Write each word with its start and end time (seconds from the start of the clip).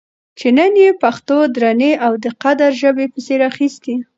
چې 0.39 0.47
نن 0.57 0.73
یې 0.83 0.89
پښتو 1.03 1.37
درنې 1.55 1.91
او 2.05 2.13
د 2.23 2.25
قدر 2.43 2.71
ژبې 2.81 3.05
پسې 3.13 3.33
راخیستې 3.43 3.93